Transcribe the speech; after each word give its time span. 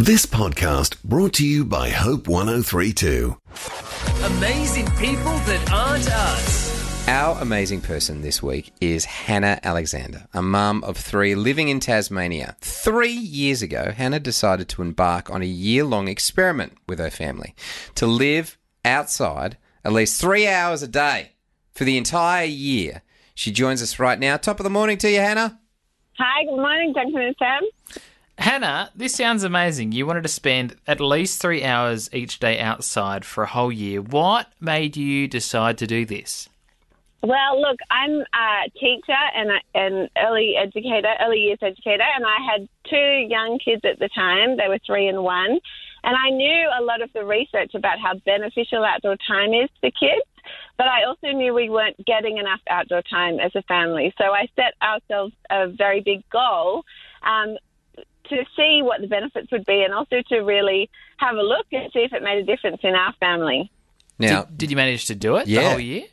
This 0.00 0.26
podcast 0.26 1.02
brought 1.02 1.32
to 1.34 1.44
you 1.46 1.64
by 1.64 1.88
Hope 1.88 2.28
1032. 2.28 3.36
Amazing 4.22 4.86
people 4.92 5.36
that 5.40 5.72
aren't 5.72 6.08
us. 6.08 7.08
Our 7.08 7.42
amazing 7.42 7.80
person 7.80 8.22
this 8.22 8.40
week 8.40 8.72
is 8.80 9.04
Hannah 9.06 9.58
Alexander, 9.64 10.28
a 10.32 10.40
mum 10.40 10.84
of 10.84 10.96
three 10.96 11.34
living 11.34 11.66
in 11.66 11.80
Tasmania. 11.80 12.56
Three 12.60 13.10
years 13.10 13.60
ago, 13.60 13.90
Hannah 13.90 14.20
decided 14.20 14.68
to 14.68 14.82
embark 14.82 15.30
on 15.30 15.42
a 15.42 15.46
year 15.46 15.82
long 15.82 16.06
experiment 16.06 16.74
with 16.86 17.00
her 17.00 17.10
family 17.10 17.56
to 17.96 18.06
live 18.06 18.56
outside 18.84 19.56
at 19.84 19.92
least 19.92 20.20
three 20.20 20.46
hours 20.46 20.80
a 20.80 20.88
day 20.88 21.32
for 21.72 21.82
the 21.82 21.98
entire 21.98 22.44
year. 22.44 23.02
She 23.34 23.50
joins 23.50 23.82
us 23.82 23.98
right 23.98 24.20
now. 24.20 24.36
Top 24.36 24.60
of 24.60 24.64
the 24.64 24.70
morning 24.70 24.98
to 24.98 25.10
you, 25.10 25.18
Hannah. 25.18 25.58
Hi, 26.18 26.44
good 26.44 26.54
morning, 26.54 26.92
Duncan 26.92 27.20
and 27.20 27.36
Sam. 27.36 27.62
Hannah, 28.38 28.90
this 28.94 29.14
sounds 29.14 29.42
amazing. 29.42 29.90
You 29.90 30.06
wanted 30.06 30.22
to 30.22 30.28
spend 30.28 30.76
at 30.86 31.00
least 31.00 31.42
three 31.42 31.64
hours 31.64 32.08
each 32.12 32.38
day 32.38 32.60
outside 32.60 33.24
for 33.24 33.42
a 33.42 33.48
whole 33.48 33.72
year. 33.72 34.00
What 34.00 34.46
made 34.60 34.96
you 34.96 35.26
decide 35.26 35.76
to 35.78 35.88
do 35.88 36.06
this? 36.06 36.48
Well, 37.20 37.60
look, 37.60 37.80
I'm 37.90 38.20
a 38.20 38.70
teacher 38.78 39.12
and 39.34 39.50
an 39.74 40.08
early 40.24 40.54
educator, 40.56 41.14
early 41.20 41.38
years 41.38 41.58
educator, 41.60 42.04
and 42.14 42.24
I 42.24 42.36
had 42.48 42.68
two 42.88 43.26
young 43.28 43.58
kids 43.58 43.82
at 43.84 43.98
the 43.98 44.08
time. 44.14 44.56
They 44.56 44.68
were 44.68 44.78
three 44.86 45.08
and 45.08 45.24
one. 45.24 45.58
And 46.04 46.16
I 46.16 46.30
knew 46.30 46.70
a 46.78 46.82
lot 46.84 47.02
of 47.02 47.12
the 47.12 47.24
research 47.24 47.74
about 47.74 47.98
how 47.98 48.14
beneficial 48.24 48.84
outdoor 48.84 49.16
time 49.26 49.52
is 49.52 49.68
for 49.80 49.90
kids, 49.90 50.22
but 50.76 50.86
I 50.86 51.02
also 51.02 51.36
knew 51.36 51.52
we 51.52 51.70
weren't 51.70 51.96
getting 52.06 52.38
enough 52.38 52.60
outdoor 52.70 53.02
time 53.02 53.40
as 53.40 53.50
a 53.56 53.62
family. 53.62 54.14
So 54.16 54.26
I 54.26 54.46
set 54.54 54.74
ourselves 54.80 55.34
a 55.50 55.66
very 55.66 56.00
big 56.00 56.22
goal 56.30 56.84
um, 57.24 57.56
to 58.28 58.44
see 58.56 58.80
what 58.82 59.00
the 59.00 59.06
benefits 59.06 59.50
would 59.52 59.64
be 59.64 59.82
and 59.82 59.92
also 59.94 60.22
to 60.28 60.38
really 60.40 60.88
have 61.18 61.36
a 61.36 61.42
look 61.42 61.66
and 61.72 61.90
see 61.92 62.00
if 62.00 62.12
it 62.12 62.22
made 62.22 62.38
a 62.38 62.44
difference 62.44 62.80
in 62.82 62.94
our 62.94 63.12
family. 63.14 63.70
Now, 64.18 64.42
Did, 64.44 64.58
did 64.58 64.70
you 64.70 64.76
manage 64.76 65.06
to 65.06 65.14
do 65.14 65.36
it 65.36 65.46
the 65.46 65.56
whole 65.56 65.78
year? 65.80 66.04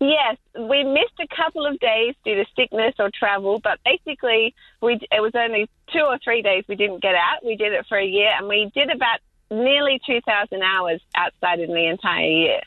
Yes, 0.00 0.36
we 0.58 0.82
missed 0.82 1.18
a 1.20 1.28
couple 1.36 1.64
of 1.64 1.78
days 1.78 2.14
due 2.24 2.34
to 2.34 2.44
sickness 2.56 2.94
or 2.98 3.08
travel, 3.16 3.60
but 3.62 3.78
basically, 3.84 4.52
we 4.80 4.94
it 4.94 5.20
was 5.22 5.30
only 5.36 5.68
two 5.92 6.00
or 6.00 6.18
three 6.24 6.42
days 6.42 6.64
we 6.68 6.74
didn't 6.74 7.00
get 7.02 7.14
out. 7.14 7.44
We 7.44 7.54
did 7.54 7.72
it 7.72 7.86
for 7.88 7.96
a 7.98 8.04
year, 8.04 8.30
and 8.36 8.48
we 8.48 8.70
did 8.74 8.90
about 8.90 9.20
nearly 9.48 10.00
two 10.04 10.20
thousand 10.26 10.62
hours 10.62 11.00
outside 11.14 11.60
in 11.60 11.70
the 11.72 11.86
entire 11.86 12.26
year. 12.26 12.60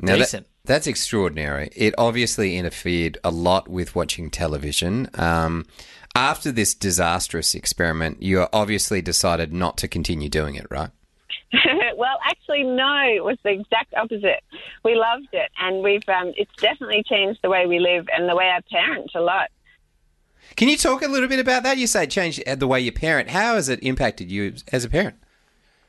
now 0.00 0.12
that- 0.12 0.18
Decent. 0.18 0.46
that's 0.66 0.86
extraordinary. 0.86 1.70
It 1.74 1.94
obviously 1.96 2.58
interfered 2.58 3.16
a 3.24 3.30
lot 3.30 3.66
with 3.68 3.94
watching 3.96 4.28
television. 4.28 5.08
Um, 5.14 5.64
after 6.14 6.50
this 6.52 6.74
disastrous 6.74 7.54
experiment, 7.54 8.22
you 8.22 8.46
obviously 8.52 9.00
decided 9.02 9.52
not 9.52 9.76
to 9.78 9.88
continue 9.88 10.28
doing 10.28 10.54
it, 10.54 10.66
right? 10.70 10.90
well, 11.96 12.18
actually, 12.24 12.62
no, 12.62 13.02
it 13.14 13.24
was 13.24 13.38
the 13.42 13.50
exact 13.50 13.94
opposite. 13.94 14.42
We 14.84 14.94
loved 14.94 15.28
it, 15.32 15.50
and 15.58 15.82
we've 15.82 16.08
um, 16.08 16.32
it's 16.36 16.54
definitely 16.60 17.02
changed 17.08 17.40
the 17.42 17.50
way 17.50 17.66
we 17.66 17.78
live 17.78 18.06
and 18.16 18.28
the 18.28 18.36
way 18.36 18.50
I 18.50 18.60
parent 18.70 19.10
a 19.14 19.20
lot. 19.20 19.50
Can 20.56 20.68
you 20.68 20.76
talk 20.76 21.02
a 21.02 21.08
little 21.08 21.28
bit 21.28 21.38
about 21.38 21.62
that? 21.62 21.78
You 21.78 21.86
say 21.86 22.06
change 22.06 22.42
the 22.44 22.66
way 22.66 22.80
you 22.80 22.92
parent. 22.92 23.30
How 23.30 23.54
has 23.54 23.68
it 23.68 23.82
impacted 23.82 24.30
you 24.30 24.54
as 24.72 24.84
a 24.84 24.88
parent? 24.88 25.16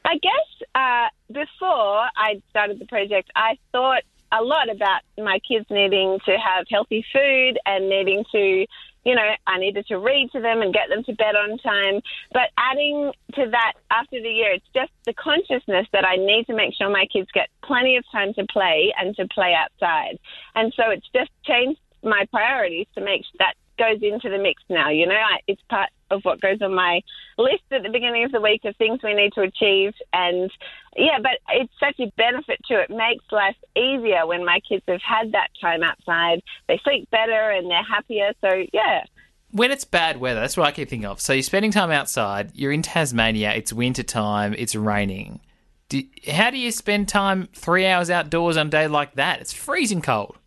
I 0.06 0.18
guess 0.18 0.68
uh, 0.76 1.08
before 1.32 2.08
I 2.16 2.42
started 2.50 2.80
the 2.80 2.86
project, 2.86 3.32
I 3.36 3.58
thought 3.72 4.04
a 4.32 4.44
lot 4.44 4.70
about 4.70 5.02
my 5.18 5.40
kids 5.40 5.66
needing 5.70 6.20
to 6.26 6.38
have 6.38 6.66
healthy 6.70 7.06
food 7.12 7.60
and 7.66 7.90
needing 7.90 8.24
to, 8.32 8.66
you 9.04 9.16
know, 9.16 9.30
I 9.48 9.58
needed 9.58 9.88
to 9.88 9.98
read 9.98 10.30
to 10.34 10.42
them 10.42 10.62
and 10.62 10.74
get 10.74 10.90
them 10.90 11.04
to 11.06 11.14
bed 11.14 11.36
on 11.36 11.58
time. 11.58 12.02
But 12.32 12.50
adding 12.58 13.12
to 13.36 13.50
that 13.50 13.74
after 13.90 14.22
the 14.22 14.30
year, 14.30 14.54
it's 14.54 14.66
just 14.74 14.92
the 15.06 15.14
consciousness 15.14 15.88
that 15.94 16.06
I 16.06 16.18
need 16.18 16.46
to 16.48 16.56
make 16.56 16.74
sure 16.76 16.90
my 16.90 17.06
kids 17.12 17.30
get 17.34 17.50
plenty 17.64 17.98
of 17.98 18.04
time 18.12 18.34
to 18.36 18.46
play 18.52 18.94
and 18.98 19.16
to 19.16 19.28
play 19.28 19.54
outside. 19.54 20.20
And 20.56 20.74
so 20.76 20.90
it's 20.90 21.08
just 21.14 21.32
changed 21.44 21.80
my 22.04 22.26
priorities 22.32 22.88
to 22.96 23.02
make 23.02 23.24
that 23.40 23.54
goes 23.78 24.02
into 24.02 24.30
the 24.30 24.38
mix 24.38 24.62
now. 24.70 24.90
You 24.90 25.08
know, 25.08 25.16
I, 25.16 25.40
it's 25.48 25.62
part 25.70 25.90
of 26.12 26.22
what 26.24 26.42
goes 26.42 26.62
on 26.62 26.76
my 26.76 27.02
list 27.38 27.64
at 27.72 27.84
the 27.84 27.90
beginning 27.90 28.26
of 28.26 28.32
the 28.32 28.42
week 28.42 28.62
of 28.66 28.76
things 28.76 29.00
we 29.04 29.14
need 29.14 29.34
to 29.34 29.42
achieve. 29.42 29.94
And 30.14 30.52
yeah, 30.96 31.20
but 31.22 31.40
it's 31.50 31.74
such 31.80 32.00
a 32.00 32.12
benefit 32.18 32.60
to 32.68 32.82
it. 32.82 32.90
Makes 32.90 33.26
life 33.32 33.56
easier 33.76 34.28
when 34.28 34.46
my 34.46 34.60
kids 34.68 34.84
have 34.88 35.02
had 35.02 35.32
that 35.32 35.50
time 35.60 35.84
outside. 35.84 36.42
They 36.68 36.80
sleep 36.84 37.10
better 37.10 37.52
and 37.52 37.70
they're 37.70 37.84
happier. 37.84 38.34
So 38.42 38.50
yeah. 38.74 39.04
When 39.52 39.72
it's 39.72 39.84
bad 39.84 40.18
weather, 40.18 40.40
that's 40.40 40.56
what 40.56 40.68
I 40.68 40.72
keep 40.72 40.90
thinking 40.90 41.06
of. 41.06 41.20
So 41.20 41.34
you're 41.34 41.44
spending 41.44 41.72
time 41.72 41.92
outside, 41.92 42.52
you're 42.54 42.72
in 42.72 42.82
Tasmania, 42.82 43.52
it's 43.54 43.74
winter 43.74 44.04
time, 44.04 44.56
it's 44.58 44.76
raining. 44.76 45.42
Do, 45.90 46.04
how 46.32 46.52
do 46.52 46.58
you 46.58 46.72
spend 46.72 47.10
time 47.10 47.50
three 47.54 47.86
hours 47.86 48.10
outdoors 48.10 48.56
on 48.56 48.68
a 48.68 48.70
day 48.70 48.88
like 48.88 49.16
that? 49.16 49.42
It's 49.42 49.52
freezing 49.52 50.02
cold. 50.02 50.38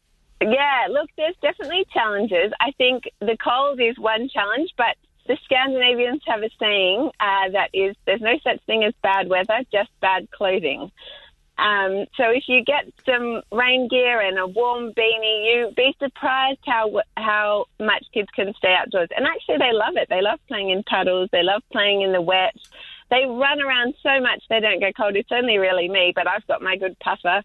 Yeah, 0.41 0.87
look, 0.91 1.11
there's 1.17 1.37
definitely 1.43 1.85
challenges. 1.93 2.53
I 2.61 2.73
think 2.79 3.05
the 3.21 3.37
cold 3.43 3.81
is 3.81 3.99
one 3.99 4.29
challenge, 4.29 4.71
but 4.77 4.97
the 5.27 5.39
Scandinavians 5.45 6.23
have 6.27 6.43
a 6.43 6.51
saying 6.59 7.11
uh, 7.21 7.51
that 7.53 7.71
is 7.73 7.97
there's 8.07 8.21
no 8.21 8.39
such 8.43 8.61
thing 8.67 8.85
as 8.85 8.95
bad 9.03 9.29
weather, 9.29 9.61
just 9.73 9.91
bad 10.01 10.31
clothing. 10.31 10.91
Um, 11.57 12.07
so 12.17 12.31
if 12.31 12.45
you 12.49 12.65
get 12.65 12.93
some 13.07 13.43
rain 13.53 13.87
gear 13.89 14.21
and 14.21 14.39
a 14.39 14.47
warm 14.47 14.93
beanie, 14.93 15.55
you'd 15.55 15.75
be 15.77 15.95
surprised 16.01 16.59
how 16.67 17.01
how 17.17 17.67
much 17.79 18.05
kids 18.13 18.29
can 18.34 18.53
stay 18.55 18.75
outdoors. 18.75 19.09
And 19.17 19.27
actually, 19.27 19.59
they 19.59 19.73
love 19.73 19.95
it. 19.97 20.09
They 20.11 20.21
love 20.21 20.41
playing 20.49 20.71
in 20.71 20.83
puddles. 20.83 21.29
They 21.33 21.43
love 21.43 21.63
playing 21.73 22.03
in 22.03 22.13
the 22.13 22.21
wet. 22.21 22.57
They 23.11 23.25
run 23.27 23.61
around 23.61 23.95
so 24.03 24.21
much 24.21 24.43
they 24.49 24.61
don't 24.61 24.81
get 24.81 24.97
cold. 24.97 25.15
It's 25.15 25.31
only 25.31 25.59
really 25.59 25.89
me, 25.89 26.13
but 26.15 26.27
I've 26.27 26.47
got 26.49 26.63
my 26.63 26.77
good 26.77 26.99
puffer 26.99 27.43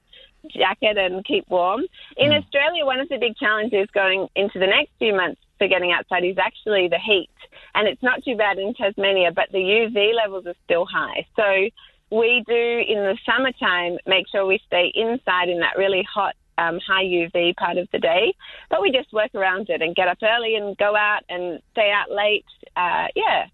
jacket 0.50 0.98
and 0.98 1.24
keep 1.26 1.48
warm. 1.50 1.82
In 2.18 2.32
Australia, 2.32 2.86
one 2.86 3.00
of 3.00 3.10
the 3.10 3.18
big 3.18 3.36
challenges 3.36 3.88
going 3.94 4.28
into 4.36 4.58
the 4.58 4.68
next 4.68 4.92
few 4.98 5.14
months 5.14 5.42
for 5.60 5.68
getting 5.68 5.92
outside 5.92 6.24
is 6.24 6.38
actually 6.40 6.88
the 6.88 6.98
heat. 6.98 7.30
And 7.76 7.88
it's 7.88 8.02
not 8.02 8.24
too 8.24 8.36
bad 8.36 8.58
in 8.58 8.74
Tasmania, 8.74 9.32
but 9.32 9.52
the 9.52 9.60
UV 9.60 10.16
levels 10.16 10.48
are 10.48 10.56
still 10.66 10.86
high. 10.86 11.28
So 11.36 11.70
we 12.10 12.44
do 12.48 12.54
in 12.56 12.98
the 13.04 13.18
summertime 13.26 14.00
make 14.08 14.26
sure 14.32 14.46
we 14.46 14.60
stay 14.66 14.92
inside 14.96 15.50
in 15.50 15.60
that 15.60 15.78
really 15.78 16.04
hot, 16.12 16.36
um, 16.58 16.80
high 16.80 17.04
UV 17.04 17.56
part 17.56 17.78
of 17.78 17.88
the 17.92 18.00
day. 18.00 18.34
But 18.70 18.82
we 18.82 18.92
just 18.92 19.14
work 19.14 19.36
around 19.36 19.70
it 19.70 19.82
and 19.82 19.96
get 19.96 20.08
up 20.08 20.18
early 20.24 20.56
and 20.56 20.76
go 20.78 20.96
out 20.96 21.22
and 21.30 21.62
stay 21.72 21.92
out 21.92 22.12
late. 22.12 22.46
Uh, 22.76 23.08
yeah. 23.16 23.46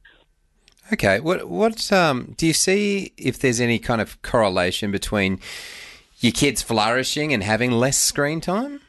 Okay. 0.93 1.19
What 1.19 1.49
what 1.49 1.91
um, 1.91 2.35
do 2.37 2.47
you 2.47 2.53
see 2.53 3.11
if 3.17 3.39
there's 3.39 3.59
any 3.59 3.79
kind 3.79 3.99
of 3.99 4.22
correlation 4.22 4.91
between 4.91 5.39
your 6.19 6.31
kids 6.31 6.61
flourishing 6.61 7.33
and 7.33 7.43
having 7.43 7.72
less 7.72 7.97
screen 7.97 8.39
time? 8.39 8.81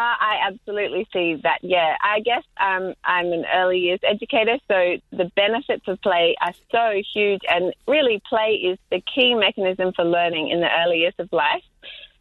Uh, 0.00 0.16
I 0.18 0.38
absolutely 0.46 1.06
see 1.12 1.34
that. 1.42 1.58
Yeah, 1.60 1.94
I 2.00 2.20
guess 2.20 2.42
um, 2.58 2.94
I'm 3.04 3.26
an 3.34 3.44
early 3.54 3.80
years 3.80 4.00
educator, 4.02 4.56
so 4.66 4.96
the 5.14 5.30
benefits 5.36 5.86
of 5.88 6.00
play 6.00 6.36
are 6.40 6.54
so 6.72 7.02
huge, 7.12 7.42
and 7.50 7.74
really, 7.86 8.22
play 8.26 8.52
is 8.52 8.78
the 8.90 9.02
key 9.02 9.34
mechanism 9.34 9.92
for 9.92 10.06
learning 10.06 10.48
in 10.48 10.60
the 10.60 10.70
early 10.80 11.00
years 11.00 11.12
of 11.18 11.30
life. 11.32 11.64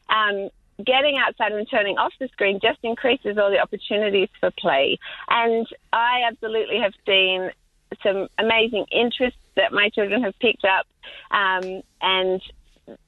Um, 0.10 0.50
getting 0.86 1.18
outside 1.26 1.54
and 1.54 1.66
turning 1.72 1.98
off 1.98 2.12
the 2.20 2.28
screen 2.28 2.60
just 2.62 2.80
increases 2.84 3.38
all 3.38 3.50
the 3.50 3.60
opportunities 3.60 4.28
for 4.42 4.52
play, 4.52 4.98
and 5.30 5.66
I 5.94 6.24
absolutely 6.28 6.80
have 6.80 6.94
seen 7.06 7.50
some 8.04 8.28
amazing 8.38 8.88
interests 8.92 9.40
that 9.56 9.72
my 9.72 9.88
children 9.88 10.22
have 10.24 10.38
picked 10.40 10.66
up, 10.66 10.86
um, 11.32 11.82
and 12.02 12.42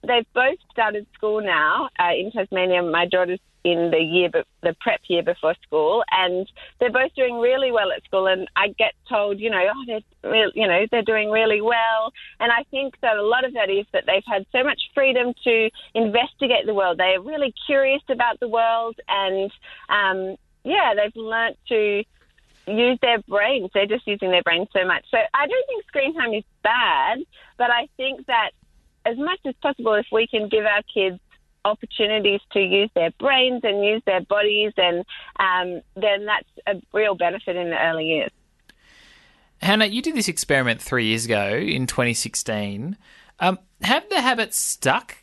they've 0.08 0.32
both 0.34 0.60
started 0.72 1.08
school 1.14 1.42
now 1.42 1.90
uh, 2.00 2.14
in 2.16 2.32
Tasmania. 2.32 2.84
My 2.84 3.06
daughter's 3.06 3.42
in 3.64 3.92
the 3.92 4.00
year, 4.00 4.30
be- 4.30 4.44
the 4.64 4.76
prep 4.80 5.02
year 5.08 5.24
before 5.24 5.56
school, 5.62 6.04
and 6.12 6.48
they're 6.80 6.92
both 6.92 7.14
doing 7.16 7.40
really 7.40 7.72
well 7.72 7.92
at 7.92 8.04
school. 8.04 8.28
And 8.28 8.48
I 8.56 8.70
get 8.70 8.94
told, 9.08 9.40
you 9.40 9.50
know, 9.50 9.64
oh, 9.74 9.84
they're, 9.88 10.32
real, 10.32 10.52
you 10.56 10.68
know, 10.68 10.86
they're 10.90 11.04
doing 11.04 11.30
really 11.30 11.62
well. 11.62 12.12
And 12.40 12.52
I 12.52 12.64
think 12.72 12.96
that 13.02 13.18
a 13.18 13.24
lot 13.24 13.46
of 13.46 13.54
that 13.54 13.70
is 13.70 13.86
that 13.94 14.06
they've 14.08 14.24
had 14.26 14.46
so 14.52 14.64
much 14.64 14.82
freedom 14.94 15.34
to 15.44 15.70
investigate 15.94 16.66
the 16.66 16.74
world. 16.74 16.98
They 16.98 17.16
are 17.16 17.22
really 17.22 17.54
curious 17.66 18.02
about 18.10 18.40
the 18.40 18.48
world, 18.48 19.00
and 19.08 19.52
um, 19.90 20.38
yeah, 20.64 20.94
they've 20.96 21.16
learnt 21.16 21.58
to 21.70 22.04
use 22.68 23.00
their 23.02 23.20
brains. 23.28 23.70
They're 23.74 23.88
just 23.88 24.08
using 24.08 24.32
their 24.32 24.44
brains 24.44 24.68
so 24.74 24.86
much. 24.86 25.06
So 25.10 25.18
I 25.18 25.48
don't 25.48 25.68
think 25.68 25.86
screen 25.88 26.14
time 26.16 26.34
is 26.34 26.44
bad, 26.64 27.20
but 27.58 27.72
I 27.72 27.88
think 27.98 28.28
that 28.28 28.52
as 29.06 29.18
much 29.18 29.40
as 29.46 29.56
possible, 29.62 29.94
if 29.96 30.06
we 30.12 30.28
can 30.28 30.48
give 30.48 30.66
our 30.66 30.82
kids 30.94 31.20
opportunities 31.66 32.42
to 32.54 32.60
use 32.60 32.90
their 32.96 33.12
brains 33.20 33.62
and 33.64 33.84
use 33.86 34.02
their 34.06 34.22
bodies, 34.22 34.74
and 34.78 35.06
um, 35.40 35.82
then 35.96 36.26
that's 36.26 36.48
a 36.68 36.82
real 36.94 37.16
benefit 37.16 37.56
in 37.56 37.70
the 37.70 37.80
early 37.80 38.06
years. 38.08 38.32
Hannah, 39.62 39.86
you 39.86 40.02
did 40.02 40.16
this 40.16 40.28
experiment 40.28 40.82
three 40.82 41.06
years 41.06 41.26
ago 41.26 41.50
in 41.56 41.86
2016. 41.86 42.98
Um, 43.40 43.60
have 43.82 44.08
the 44.10 44.22
habits 44.22 44.58
stuck 44.58 45.18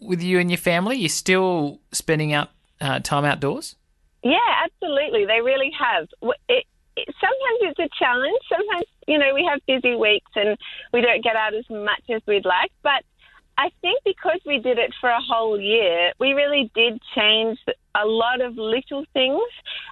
with 0.00 0.22
you 0.22 0.38
and 0.40 0.50
your 0.50 0.58
family? 0.58 0.96
You're 0.96 1.08
still 1.08 1.80
spending 1.92 2.32
out 2.32 2.50
uh, 2.80 2.98
time 3.00 3.24
outdoors? 3.24 3.76
Yeah, 4.24 4.38
absolutely. 4.64 5.24
They 5.26 5.40
really 5.40 5.70
have. 5.78 6.08
It, 6.22 6.64
it- 6.96 7.14
sometimes 7.20 7.76
it's 7.76 7.78
a 7.78 7.88
challenge. 8.02 8.38
Sometimes, 8.48 8.86
you 9.06 9.18
know, 9.18 9.34
we 9.34 9.44
have 9.48 9.60
busy 9.66 9.94
weeks 9.94 10.30
and 10.34 10.56
we 10.92 11.00
don't 11.02 11.22
get 11.22 11.36
out 11.36 11.54
as 11.54 11.68
much 11.70 12.02
as 12.10 12.22
we'd 12.26 12.44
like. 12.46 12.72
But 12.82 13.04
I 13.58 13.70
think 13.80 14.00
because 14.04 14.40
we 14.44 14.58
did 14.58 14.78
it 14.78 14.92
for 15.00 15.08
a 15.08 15.20
whole 15.20 15.58
year, 15.58 16.12
we 16.18 16.32
really 16.32 16.70
did 16.74 17.00
change 17.14 17.58
a 17.94 18.06
lot 18.06 18.40
of 18.40 18.56
little 18.58 19.04
things. 19.14 19.40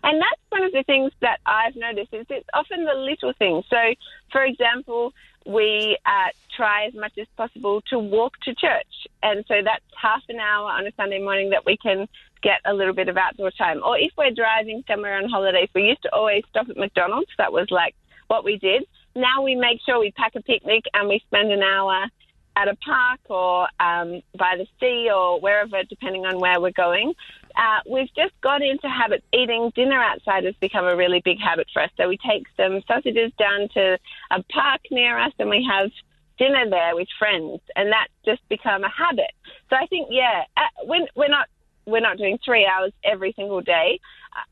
And 0.03 0.21
that's 0.21 0.41
one 0.51 0.65
of 0.65 0.73
the 0.73 0.83
things 0.83 1.13
that 1.21 1.41
I've 1.47 1.75
noticed 1.75 2.13
is 2.13 2.27
it's 2.29 2.49
often 2.53 2.85
the 2.85 2.95
little 2.95 3.33
things. 3.39 3.65
So, 3.71 3.95
for 4.31 4.45
example, 4.45 5.15
we 5.47 5.97
uh, 6.05 6.29
try 6.55 6.87
as 6.87 6.95
much 6.95 7.17
as 7.19 7.27
possible 7.37 7.81
to 7.89 7.99
walk 7.99 8.39
to 8.43 8.55
church. 8.55 9.09
And 9.23 9.45
so 9.49 9.63
that's 9.65 9.85
half 10.01 10.23
an 10.29 10.41
hour 10.41 10.71
on 10.71 10.87
a 10.87 10.93
Sunday 10.97 11.23
morning 11.23 11.51
that 11.51 11.65
we 11.65 11.77
can 11.79 12.07
get 12.43 12.61
a 12.67 12.75
little 12.75 12.95
bit 12.95 13.09
of 13.09 13.17
outdoor 13.17 13.51
time. 13.51 13.83
Or 13.83 13.99
if 13.99 14.13
we're 14.19 14.31
driving 14.31 14.85
somewhere 14.87 15.17
on 15.17 15.29
holidays, 15.29 15.69
we 15.75 15.85
used 15.85 16.03
to 16.03 16.15
always 16.15 16.45
stop 16.51 16.69
at 16.69 16.77
McDonald's. 16.77 17.31
That 17.39 17.53
was 17.53 17.71
like 17.71 17.95
what 18.27 18.45
we 18.45 18.59
did. 18.59 18.87
Now 19.17 19.43
we 19.43 19.55
make 19.55 19.81
sure 19.87 19.99
we 19.99 20.13
pack 20.13 20.35
a 20.35 20.43
picnic 20.43 20.85
and 20.93 21.09
we 21.09 21.23
spend 21.27 21.53
an 21.53 21.63
hour 21.63 22.07
at 22.57 22.69
a 22.69 22.77
park 22.77 23.21
or 23.29 23.69
um, 23.81 24.23
by 24.39 24.57
the 24.57 24.67
sea 24.81 25.11
or 25.15 25.41
wherever, 25.41 25.83
depending 25.85 26.25
on 26.25 26.39
where 26.39 26.61
we're 26.61 26.71
going. 26.71 27.15
Uh, 27.57 27.81
we've 27.89 28.13
just 28.15 28.33
got 28.41 28.63
into 28.63 28.89
habits. 28.89 29.25
Eating 29.33 29.73
dinner 29.75 30.01
outside 30.01 30.45
has 30.45 30.55
become 30.61 30.85
a 30.85 30.97
really 30.97 31.21
big 31.25 31.41
habit 31.41 31.69
for 31.73 31.83
us. 31.83 31.91
So 31.97 32.09
we 32.09 32.19
take 32.19 32.47
some 32.57 32.83
sausages 32.87 33.33
down 33.39 33.69
to 33.75 33.99
a 34.31 34.43
park 34.45 34.81
near 34.91 35.19
us 35.19 35.33
and 35.39 35.49
we 35.49 35.67
have 35.71 35.91
dinner 36.39 36.69
there 36.69 36.97
with 36.97 37.09
friends, 37.19 37.61
and 37.77 37.93
that's 37.93 38.13
just 38.25 38.47
become 38.49 38.83
a 38.83 38.91
habit. 38.91 39.31
So 39.71 39.77
I 39.77 39.87
think, 39.87 40.09
yeah, 40.11 40.45
uh, 40.57 40.85
when 40.85 41.07
we're 41.15 41.29
not 41.29 41.49
we're 41.87 42.01
not 42.01 42.17
doing 42.17 42.39
three 42.45 42.67
hours 42.67 42.93
every 43.05 43.33
single 43.37 43.61
day. 43.61 44.01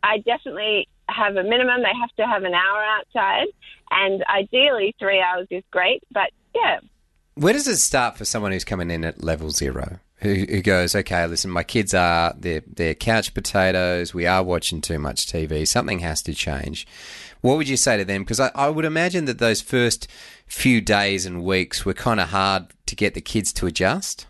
I 0.03 0.19
definitely 0.19 0.87
have 1.09 1.37
a 1.37 1.43
minimum. 1.43 1.83
They 1.83 1.99
have 1.99 2.15
to 2.17 2.27
have 2.27 2.45
an 2.45 2.55
hour 2.55 2.85
outside, 2.85 3.49
and 3.91 4.23
ideally 4.25 4.95
three 4.99 5.21
hours 5.21 5.47
is 5.51 5.65
great. 5.71 6.03
But 6.13 6.31
yeah, 6.55 6.81
Where 7.35 7.53
does 7.53 7.67
it 7.67 7.79
start 7.79 8.19
for 8.19 8.25
someone 8.25 8.53
who's 8.53 8.65
coming 8.65 8.91
in 8.91 9.05
at 9.05 9.23
level 9.25 9.51
zero? 9.51 10.01
Who, 10.17 10.35
who 10.49 10.63
goes, 10.63 10.95
okay, 10.95 11.27
listen, 11.27 11.51
my 11.51 11.65
kids 11.65 11.95
are 11.95 12.35
they're 12.39 12.63
they're 12.67 12.95
couch 12.95 13.35
potatoes. 13.35 14.15
We 14.15 14.27
are 14.27 14.43
watching 14.43 14.81
too 14.81 14.99
much 14.99 15.27
TV. 15.27 15.67
Something 15.67 15.99
has 16.01 16.23
to 16.23 16.35
change. 16.35 16.87
What 17.41 17.57
would 17.57 17.69
you 17.69 17.77
say 17.77 17.97
to 17.97 18.05
them? 18.05 18.23
Because 18.23 18.39
I, 18.39 18.51
I 18.55 18.69
would 18.69 18.85
imagine 18.85 19.25
that 19.25 19.39
those 19.39 19.61
first 19.61 20.07
few 20.47 20.81
days 20.81 21.27
and 21.27 21.43
weeks 21.43 21.85
were 21.85 21.95
kind 21.95 22.21
of 22.21 22.29
hard 22.29 22.67
to 22.87 22.95
get 22.95 23.15
the 23.15 23.21
kids 23.21 23.53
to 23.55 23.67
adjust. 23.67 24.27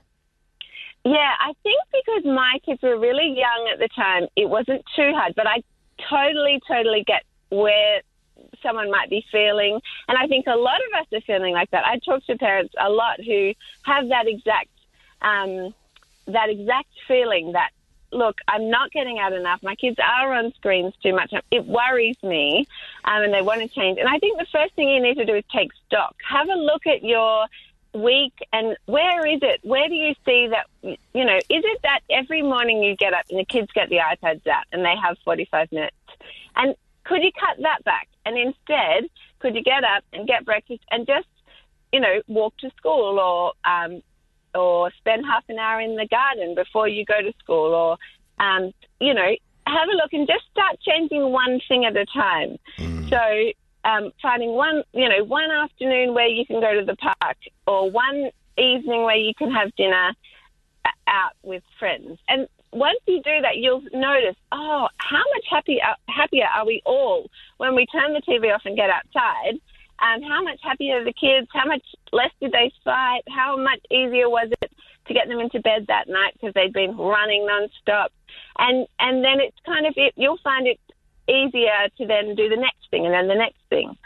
Yeah, 1.04 1.32
I 1.40 1.52
think 1.62 1.80
because 1.92 2.24
my 2.24 2.58
kids 2.64 2.80
were 2.82 2.98
really 2.98 3.34
young 3.36 3.68
at 3.72 3.78
the 3.80 3.88
time, 3.94 4.28
it 4.36 4.48
wasn't 4.48 4.84
too 4.94 5.12
hard. 5.14 5.34
But 5.34 5.46
I 5.46 5.62
totally, 6.08 6.60
totally 6.68 7.04
get 7.06 7.24
where 7.50 8.02
someone 8.62 8.90
might 8.90 9.10
be 9.10 9.24
feeling. 9.30 9.80
And 10.08 10.18
I 10.18 10.26
think 10.26 10.46
a 10.46 10.56
lot 10.56 10.80
of 10.86 11.00
us 11.00 11.06
are 11.12 11.20
feeling 11.22 11.54
like 11.54 11.70
that. 11.70 11.84
I 11.86 11.98
talk 11.98 12.24
to 12.26 12.36
parents 12.36 12.74
a 12.78 12.90
lot 12.90 13.20
who 13.20 13.52
have 13.82 14.08
that 14.08 14.26
exact, 14.26 14.70
um, 15.20 15.74
that 16.26 16.48
exact 16.48 16.88
feeling 17.06 17.52
that, 17.52 17.70
look, 18.12 18.38
I'm 18.46 18.70
not 18.70 18.92
getting 18.92 19.18
out 19.18 19.32
enough. 19.32 19.62
My 19.62 19.74
kids 19.74 19.96
are 19.98 20.34
on 20.34 20.52
screens 20.54 20.94
too 21.02 21.14
much. 21.14 21.32
It 21.50 21.66
worries 21.66 22.16
me, 22.22 22.66
um, 23.04 23.22
and 23.22 23.32
they 23.32 23.42
want 23.42 23.60
to 23.62 23.68
change. 23.68 23.98
And 23.98 24.08
I 24.08 24.18
think 24.18 24.38
the 24.38 24.46
first 24.52 24.74
thing 24.74 24.88
you 24.88 25.02
need 25.02 25.16
to 25.16 25.24
do 25.24 25.34
is 25.34 25.44
take 25.50 25.70
stock. 25.86 26.14
Have 26.28 26.48
a 26.48 26.54
look 26.54 26.86
at 26.86 27.02
your 27.02 27.46
week 27.94 28.32
and 28.52 28.76
where 28.86 29.26
is 29.26 29.40
it? 29.42 29.60
Where 29.62 29.88
do 29.88 29.94
you 29.94 30.14
see 30.24 30.48
that? 30.48 30.66
You 30.82 31.24
know, 31.24 31.36
is 31.36 31.44
it 31.48 31.80
that 31.82 32.00
every 32.10 32.42
morning 32.42 32.82
you 32.82 32.96
get 32.96 33.12
up 33.12 33.24
and 33.30 33.38
the 33.38 33.44
kids 33.44 33.68
get 33.74 33.88
the 33.88 33.96
iPads 33.96 34.46
out 34.46 34.64
and 34.72 34.84
they 34.84 34.94
have 34.96 35.16
45 35.24 35.72
minutes? 35.72 35.96
And 36.56 36.74
could 37.04 37.22
you 37.22 37.30
cut 37.32 37.56
that 37.62 37.84
back? 37.84 38.08
And 38.24 38.38
instead, 38.38 39.08
could 39.40 39.54
you 39.54 39.62
get 39.62 39.84
up 39.84 40.04
and 40.12 40.26
get 40.26 40.44
breakfast 40.44 40.82
and 40.90 41.06
just, 41.06 41.28
you 41.92 42.00
know, 42.00 42.22
walk 42.28 42.56
to 42.58 42.70
school 42.76 43.18
or, 43.18 43.52
um, 43.64 44.02
or 44.54 44.90
spend 44.98 45.24
half 45.26 45.44
an 45.48 45.58
hour 45.58 45.80
in 45.80 45.96
the 45.96 46.06
garden 46.06 46.54
before 46.54 46.88
you 46.88 47.04
go 47.04 47.20
to 47.20 47.32
school 47.38 47.74
or, 47.74 47.98
um, 48.44 48.72
you 49.00 49.14
know, 49.14 49.34
have 49.66 49.88
a 49.88 49.92
look 49.92 50.12
and 50.12 50.26
just 50.26 50.44
start 50.50 50.78
changing 50.80 51.30
one 51.32 51.60
thing 51.68 51.84
at 51.84 51.96
a 51.96 52.06
time. 52.06 52.58
So 53.08 53.52
um, 53.84 54.12
finding 54.20 54.52
one, 54.52 54.82
you 54.92 55.08
know, 55.08 55.24
one 55.24 55.50
afternoon 55.50 56.14
where 56.14 56.28
you 56.28 56.46
can 56.46 56.60
go 56.60 56.78
to 56.78 56.84
the 56.84 56.96
park, 56.96 57.36
or 57.66 57.90
one 57.90 58.30
evening 58.58 59.02
where 59.02 59.16
you 59.16 59.34
can 59.34 59.50
have 59.50 59.74
dinner 59.76 60.12
uh, 60.84 60.90
out 61.06 61.32
with 61.42 61.62
friends. 61.78 62.18
And 62.28 62.48
once 62.72 62.98
you 63.06 63.20
do 63.22 63.40
that, 63.42 63.56
you'll 63.56 63.82
notice, 63.92 64.36
oh, 64.50 64.88
how 64.96 65.22
much 65.34 65.44
happier 65.50 65.82
happier 66.08 66.46
are 66.46 66.66
we 66.66 66.82
all 66.86 67.28
when 67.58 67.74
we 67.74 67.86
turn 67.86 68.14
the 68.14 68.22
TV 68.22 68.52
off 68.52 68.62
and 68.64 68.76
get 68.76 68.90
outside? 68.90 69.60
And 70.00 70.24
how 70.24 70.42
much 70.42 70.58
happier 70.62 71.00
are 71.00 71.04
the 71.04 71.12
kids? 71.12 71.48
How 71.52 71.66
much 71.66 71.84
less 72.12 72.30
did 72.40 72.52
they 72.52 72.72
fight? 72.82 73.22
How 73.28 73.56
much 73.56 73.80
easier 73.90 74.28
was 74.28 74.50
it 74.62 74.72
to 75.06 75.14
get 75.14 75.28
them 75.28 75.38
into 75.38 75.60
bed 75.60 75.86
that 75.88 76.08
night 76.08 76.32
because 76.32 76.54
they'd 76.54 76.72
been 76.72 76.96
running 76.96 77.46
nonstop? 77.46 78.08
And 78.58 78.86
and 78.98 79.22
then 79.22 79.40
it's 79.40 79.56
kind 79.66 79.86
of 79.86 79.94
it. 79.96 80.14
You'll 80.16 80.40
find 80.42 80.66
it 80.66 80.80
easier 81.28 81.88
to 81.98 82.06
then 82.06 82.34
do 82.34 82.48
the 82.48 82.56
next 82.56 82.90
thing 82.90 83.04
and 83.04 83.14
then 83.14 83.28
the 83.28 83.34
next 83.34 83.60
thing. 83.68 83.96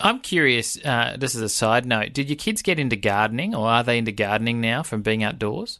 I'm 0.00 0.18
curious, 0.18 0.76
uh, 0.84 1.16
just 1.18 1.36
as 1.36 1.40
a 1.40 1.48
side 1.48 1.86
note, 1.86 2.12
did 2.12 2.28
your 2.28 2.36
kids 2.36 2.62
get 2.62 2.80
into 2.80 2.96
gardening 2.96 3.54
or 3.54 3.68
are 3.68 3.84
they 3.84 3.96
into 3.96 4.12
gardening 4.12 4.60
now 4.60 4.82
from 4.82 5.02
being 5.02 5.22
outdoors? 5.22 5.78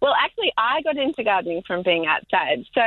Well, 0.00 0.14
actually, 0.14 0.52
I 0.56 0.80
got 0.82 0.96
into 0.96 1.22
gardening 1.22 1.62
from 1.66 1.82
being 1.82 2.06
outside. 2.06 2.64
So, 2.74 2.80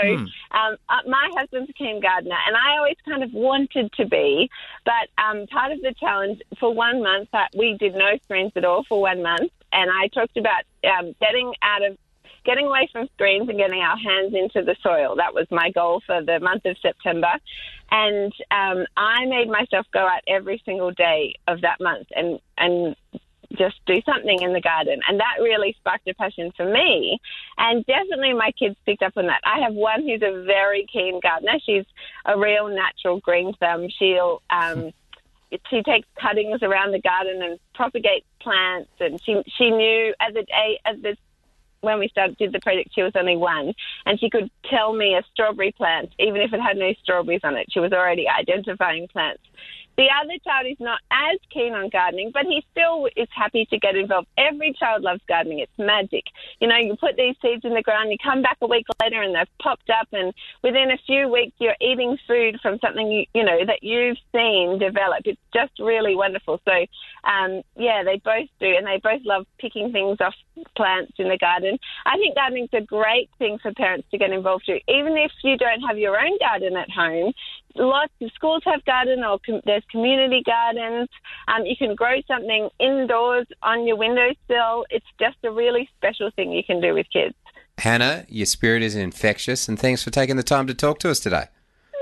um, 0.51 0.77
uh, 0.89 1.07
my 1.07 1.29
husband's 1.35 1.69
a 1.69 1.73
keen 1.73 2.01
gardener, 2.01 2.37
and 2.47 2.55
I 2.55 2.77
always 2.77 2.97
kind 3.05 3.23
of 3.23 3.31
wanted 3.33 3.91
to 3.93 4.05
be. 4.05 4.49
But 4.83 5.09
um, 5.23 5.45
part 5.47 5.71
of 5.71 5.81
the 5.81 5.93
challenge 5.99 6.41
for 6.59 6.73
one 6.73 7.03
month, 7.03 7.29
uh, 7.33 7.45
we 7.55 7.77
did 7.77 7.93
no 7.93 8.17
screens 8.23 8.51
at 8.55 8.65
all 8.65 8.83
for 8.83 8.99
one 9.01 9.21
month, 9.21 9.51
and 9.71 9.91
I 9.91 10.07
talked 10.07 10.37
about 10.37 10.63
um, 10.83 11.15
getting 11.19 11.53
out 11.61 11.83
of 11.83 11.97
getting 12.45 12.65
away 12.65 12.89
from 12.91 13.07
screens 13.13 13.47
and 13.47 13.57
getting 13.57 13.79
our 13.79 13.97
hands 13.97 14.33
into 14.33 14.63
the 14.63 14.75
soil. 14.83 15.15
That 15.15 15.33
was 15.33 15.47
my 15.49 15.71
goal 15.71 16.01
for 16.05 16.21
the 16.21 16.39
month 16.39 16.65
of 16.65 16.77
September. 16.81 17.31
And 17.91 18.33
um, 18.51 18.85
I 18.97 19.25
made 19.25 19.49
myself 19.49 19.85
go 19.93 19.99
out 19.99 20.21
every 20.27 20.61
single 20.65 20.91
day 20.91 21.35
of 21.47 21.61
that 21.61 21.79
month 21.79 22.07
and, 22.15 22.39
and 22.57 22.95
just 23.57 23.75
do 23.85 24.01
something 24.05 24.41
in 24.41 24.53
the 24.53 24.61
garden. 24.61 24.99
And 25.07 25.19
that 25.19 25.41
really 25.41 25.75
sparked 25.79 26.07
a 26.07 26.13
passion 26.13 26.51
for 26.55 26.65
me. 26.65 27.19
And 27.57 27.85
definitely 27.85 28.33
my 28.33 28.51
kids 28.51 28.75
picked 28.85 29.03
up 29.03 29.13
on 29.15 29.27
that. 29.27 29.41
I 29.45 29.59
have 29.59 29.73
one 29.73 30.01
who's 30.01 30.21
a 30.21 30.43
very 30.43 30.85
keen 30.91 31.19
gardener. 31.21 31.59
She's 31.65 31.85
a 32.25 32.37
real 32.37 32.67
natural 32.67 33.19
green 33.19 33.53
thumb. 33.59 33.87
She'll, 33.89 34.41
um, 34.49 34.91
she 35.69 35.83
takes 35.83 36.07
cuttings 36.19 36.63
around 36.63 36.91
the 36.91 37.01
garden 37.01 37.41
and 37.43 37.59
propagates 37.75 38.25
plants. 38.39 38.89
And 38.99 39.21
she, 39.23 39.41
she 39.57 39.69
knew 39.69 40.13
at 40.19 40.33
the 40.33 40.43
day, 40.43 40.79
at 40.85 41.01
the 41.01 41.15
when 41.83 41.99
we 41.99 42.07
started 42.07 42.37
did 42.37 42.53
the 42.53 42.59
project, 42.61 42.91
she 42.95 43.03
was 43.03 43.11
only 43.15 43.35
one, 43.35 43.73
and 44.05 44.19
she 44.19 44.29
could 44.29 44.49
tell 44.69 44.93
me 44.93 45.15
a 45.15 45.23
strawberry 45.33 45.73
plant, 45.73 46.09
even 46.17 46.41
if 46.41 46.53
it 46.53 46.61
had 46.61 46.77
no 46.77 46.93
strawberries 47.03 47.41
on 47.43 47.57
it. 47.57 47.67
She 47.69 47.79
was 47.79 47.91
already 47.91 48.27
identifying 48.27 49.07
plants. 49.09 49.43
The 49.97 50.07
other 50.09 50.33
child 50.43 50.67
is 50.69 50.79
not 50.79 50.99
as 51.11 51.37
keen 51.51 51.73
on 51.73 51.89
gardening, 51.89 52.31
but 52.33 52.45
he 52.45 52.65
still 52.71 53.07
is 53.15 53.27
happy 53.35 53.65
to 53.69 53.77
get 53.77 53.95
involved. 53.95 54.27
Every 54.37 54.73
child 54.73 55.03
loves 55.03 55.21
gardening. 55.27 55.59
It's 55.59 55.71
magic. 55.77 56.25
You 56.59 56.67
know, 56.67 56.77
you 56.77 56.95
put 56.95 57.15
these 57.15 57.35
seeds 57.41 57.63
in 57.63 57.73
the 57.73 57.81
ground, 57.81 58.11
you 58.11 58.17
come 58.23 58.41
back 58.41 58.57
a 58.61 58.67
week 58.67 58.85
later 59.01 59.21
and 59.21 59.35
they've 59.35 59.57
popped 59.61 59.89
up, 59.89 60.07
and 60.11 60.33
within 60.63 60.91
a 60.91 60.97
few 61.05 61.27
weeks 61.27 61.55
you're 61.59 61.75
eating 61.79 62.17
food 62.27 62.59
from 62.61 62.79
something 62.79 63.11
you, 63.11 63.25
you 63.33 63.43
know 63.43 63.65
that 63.65 63.83
you've 63.83 64.17
seen 64.33 64.79
develop. 64.79 65.21
It's 65.25 65.39
just 65.53 65.73
really 65.79 66.15
wonderful. 66.15 66.59
So, 66.65 66.85
um, 67.23 67.61
yeah, 67.75 68.03
they 68.03 68.17
both 68.23 68.49
do, 68.59 68.73
and 68.75 68.87
they 68.87 68.99
both 69.01 69.21
love 69.25 69.45
picking 69.59 69.91
things 69.91 70.17
off 70.21 70.33
plants 70.75 71.13
in 71.17 71.29
the 71.29 71.37
garden. 71.37 71.77
I 72.05 72.17
think 72.17 72.35
gardening's 72.35 72.73
a 72.73 72.81
great 72.81 73.29
thing 73.37 73.59
for 73.59 73.71
parents 73.73 74.07
to 74.11 74.17
get 74.17 74.31
involved 74.31 74.65
to, 74.65 74.79
even 74.87 75.17
if 75.17 75.31
you 75.43 75.57
don't 75.57 75.81
have 75.81 75.97
your 75.97 76.19
own 76.19 76.37
garden 76.39 76.75
at 76.77 76.89
home 76.89 77.33
lots 77.75 78.13
of 78.21 78.31
schools 78.33 78.63
have 78.65 78.83
garden 78.85 79.23
or 79.23 79.39
com- 79.45 79.61
there's 79.65 79.83
community 79.91 80.41
gardens. 80.45 81.09
Um, 81.47 81.65
you 81.65 81.75
can 81.75 81.95
grow 81.95 82.21
something 82.27 82.69
indoors 82.79 83.47
on 83.61 83.87
your 83.87 83.97
windowsill. 83.97 84.85
It's 84.89 85.05
just 85.19 85.37
a 85.43 85.51
really 85.51 85.89
special 85.97 86.29
thing 86.35 86.51
you 86.51 86.63
can 86.63 86.81
do 86.81 86.93
with 86.93 87.07
kids. 87.11 87.35
Hannah, 87.77 88.25
your 88.29 88.45
spirit 88.45 88.83
is 88.83 88.95
infectious, 88.95 89.67
and 89.67 89.79
thanks 89.79 90.03
for 90.03 90.11
taking 90.11 90.37
the 90.37 90.43
time 90.43 90.67
to 90.67 90.73
talk 90.73 90.99
to 90.99 91.09
us 91.09 91.19
today. 91.19 91.45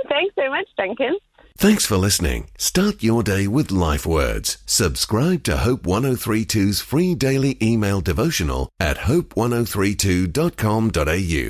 Thanks 0.10 0.36
so 0.36 0.50
much, 0.50 0.68
Duncan. 0.78 1.18
Thanks 1.58 1.86
for 1.86 1.98
listening. 1.98 2.50
Start 2.58 3.04
your 3.04 3.24
day 3.24 3.46
with 3.48 3.72
life 3.72 4.06
words. 4.06 4.58
Subscribe 4.66 5.44
to 5.44 5.58
Hope 5.58 5.84
1032's 5.84 6.82
free 6.82 7.13
daily 7.13 7.58
email 7.62 8.01
devotional 8.01 8.70
at 8.80 8.98
hope1032.com.au. 8.98 11.50